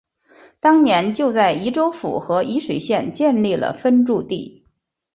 [0.59, 4.65] 当年就在沂州府和沂水县建立了分驻地。